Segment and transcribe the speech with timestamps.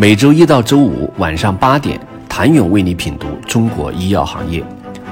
[0.00, 4.62] 每周一到周五晚上八点，谭勇为你品读中国医药行业，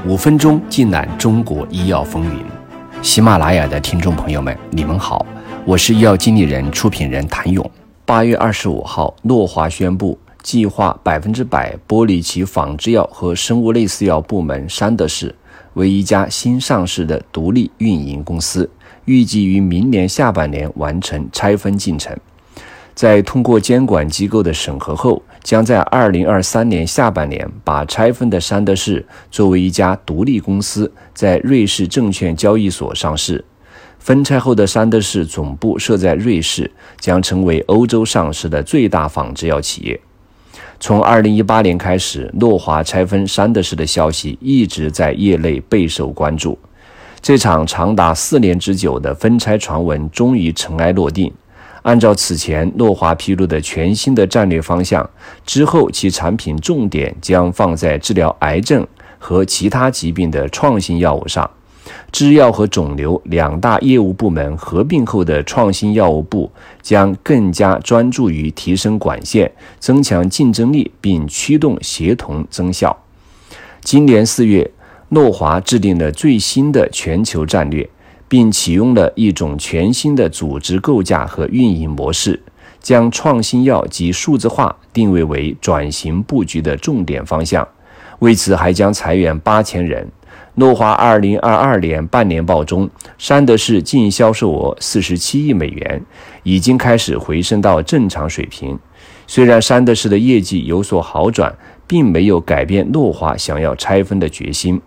[0.06, 2.40] 五分钟尽览中国医药风云。
[3.02, 5.26] 喜马拉雅的听众朋友们，你们好，
[5.64, 7.68] 我是医药经理人、出品人谭勇。
[8.04, 15.34] 八月二十五号，诺华宣布计划百分之百剥离其仿制药和生物类似药部门山德士，
[15.74, 18.70] 为一家新上市的独立运营公司，
[19.06, 22.16] 预计于明年下半年完成拆分进程。
[22.96, 33.44] 在通过监管机构的审核后，将在二零二三年下半年把拆分的山德士作为一家独立公司，在瑞士证券交易所上市。
[33.98, 40.00] 分拆后的山德士总部设在瑞士，将成为欧洲上市的最大仿制药企业。
[40.80, 46.58] 从二零一八年开始，诺华拆分山德士的消息一直在业内备受关注。
[47.20, 51.30] 这场长达四年之久的分拆传闻终于尘埃落定。
[51.86, 55.08] 按照此前诺华披露的全新的战略方向，
[55.44, 58.84] 之后其产品重点将放在治疗癌症
[59.20, 61.48] 和其他疾病的创新药物上。
[62.10, 66.50] 制药和肿瘤两大业务部门合并后的创新药物部
[66.82, 72.96] 将更加专注于提升管线、增强竞争力，并驱动协同增效。
[73.82, 74.68] 今年四月，
[75.10, 77.88] 诺华制定了最新的全球战略。
[78.28, 82.42] 并启用了一种全新的组织构架和运营模式，
[82.80, 87.66] 将创新药及数字化定位为转型布局的重点方向。
[88.20, 90.08] 为此，还将裁员八千人。
[90.54, 96.02] 诺华二零二二年半年报中，山德士净销售额四十七亿美元，
[96.42, 98.78] 已经开始回升到正常水平。
[99.26, 101.54] 虽然山德士的业绩有所好转，
[101.86, 104.80] 并没有改变诺华想要拆分的决心。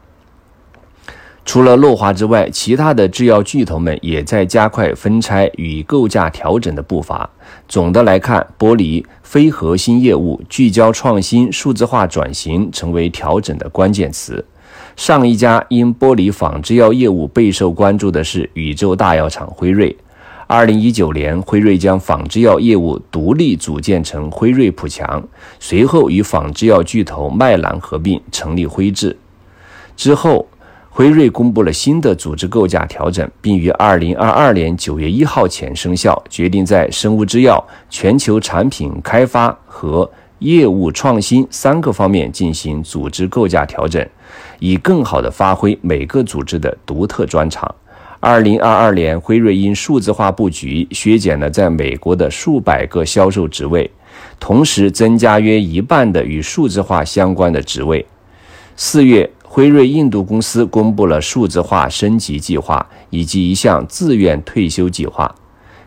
[1.50, 7.28] 除了诺华之外，其他的制药巨头们也在加快分拆与构架调整的步伐。
[7.67, 14.45] 总的来看，剥离非核心业务，聚焦创新、数字化转型，成为调整的关键词。
[14.95, 19.97] 上一家因剥离仿制药业务备受关注的是宇宙大药厂辉瑞。
[20.45, 25.28] 二零一九年，辉瑞将仿制药业务独立组建成辉瑞普强，
[25.59, 29.18] 随后与仿制药巨头麦兰合并，成立辉智。
[29.97, 30.45] 之后。
[30.91, 44.05] 辉瑞公布了新的组织构架调整，并于二零二二年九月一号前生效，决定在生物制药、全球产品开发和业务创新三个方面进行组织构架调整，
[44.59, 47.73] 以更好地发挥每个组织的独特专长。
[48.19, 53.89] 二零二二年，辉瑞因数字化布局削减了在美国的数百个销售职位，
[54.38, 58.06] 同时增加约一半的与数字化相关的职位。
[58.75, 59.29] 四月。
[59.59, 65.36] 辉瑞印度公司公布了数字化升级计划以及一项自愿退休计划。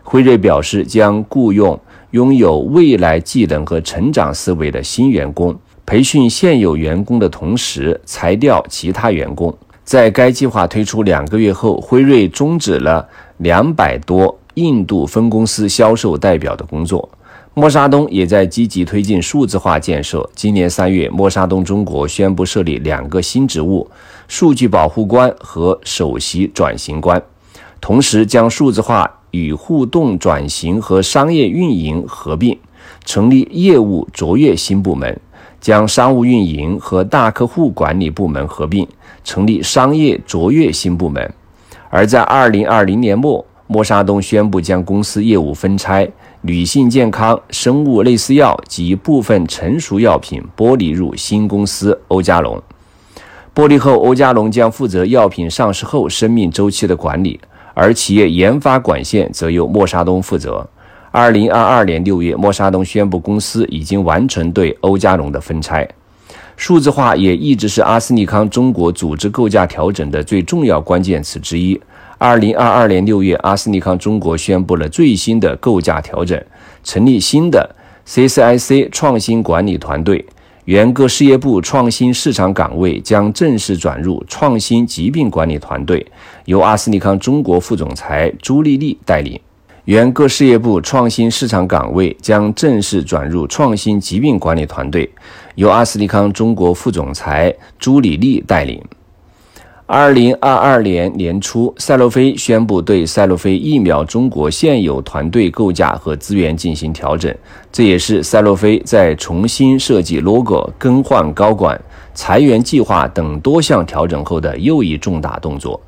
[0.03, 1.79] 辉瑞表示，将雇佣
[2.11, 5.57] 拥有未来技能和成长思维的新员工，
[5.87, 9.51] 培训现有员工的同时裁掉其他员工。
[9.83, 17.09] 在该计划推出两个月后，辉瑞终止了两百多印度分公司销售代表的工作。
[17.55, 20.27] 默沙东也在积极推进数字化建设。
[20.33, 23.87] 今年三月，默沙东中国宣布设立两个新职务：
[24.27, 27.21] 数据保护官和首席转型官，
[27.79, 32.57] 同时将数字化与互动转型和商业运营合并，
[33.05, 35.15] 成立业务卓越新部门；
[35.61, 38.87] 将商务运营和大客户管理部门合并，
[39.23, 41.31] 成立商业卓越新部门。
[41.91, 46.09] 而在二零二零年末，默沙东宣布将公司业务分拆。
[46.41, 52.61] 女性健康、生物类似药及部分成熟药品剥离入新公司欧加龙。
[53.55, 57.39] 剥离后，欧加龙将负责药品上市后生命周期的管理，
[57.73, 60.67] 而企业研发管线则由默沙东负责。
[61.11, 65.87] 二零二二年六月，默沙东宣布公司已经完成对欧加龙的分拆。
[66.57, 71.79] 数字化也一直是阿斯利康中国组织构架调整的最重要关键词之一。
[72.23, 76.41] 二零二二年六月，阿斯利康中国宣布了最新的构架调整，
[76.81, 77.75] 成立新的
[78.07, 80.25] CCIC 创新管理团队，
[80.63, 86.09] 原各事业部创新市场岗位将正式转入创新疾病管理团队，
[86.45, 89.37] 由阿斯利康中国副总裁朱丽丽带领。
[89.83, 95.11] 原各事业部创新市场岗位将正式转入创新疾病管理团队，
[95.55, 98.81] 由阿斯利康中国副总裁朱丽丽带领。
[99.85, 107.35] 二零二二年年初，赛诺菲宣布对赛诺菲疫苗中国现有团队构架和资源进行调整，
[107.69, 111.79] 这也是赛诺菲在重新设计 logo、更换高管、
[112.13, 115.79] 裁员计划等多项调整后的又一重大动作。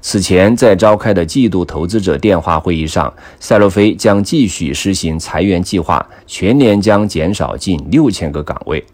[0.00, 8.84] 此前在召开的季度投资者电话会议上，赛诺菲将继续实行裁员计划，全年将减少近六千个岗位。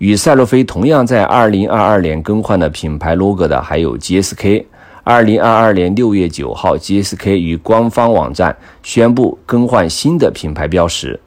[0.00, 4.64] 与赛洛菲同样在2022年更换了品牌 logo 的还有 GSK。
[5.04, 11.20] 2022年6月9号，GSK 与官方网站宣布更换新的品牌标识。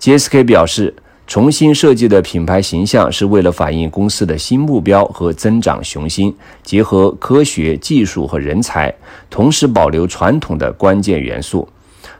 [0.00, 0.94] GSK 表示。
[1.24, 8.92] 重新设计的品牌形象是为了反映公司的新目标和增长雄心，结合科学技术和人才，
[9.30, 11.66] 同时保留传统的关键元素。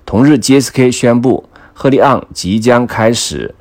[0.07, 1.45] 同日，GSK 宣布，
[1.75, 3.55] 赫利昂即将开始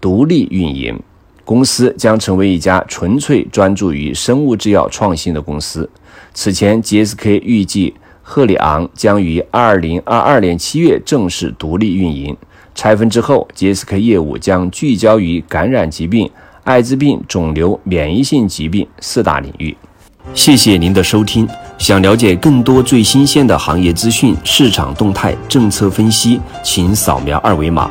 [0.00, 1.00] 独立运营，
[1.44, 5.88] 公司将成为一家纯粹专注于生物制药创新的公司。
[6.32, 12.36] 此前，GSK 预计赫里昂将于2022年7月正式独立运营。
[12.74, 16.28] 拆分之后，GSK 业务将聚焦于感染疾病、
[16.64, 19.76] 艾滋病、肿瘤、免疫性疾病四大领域。
[20.32, 21.46] 谢谢您的收听。
[21.76, 27.90] 想了解更多最新鲜的行业资讯、市场动态、政策分析，请扫描二维码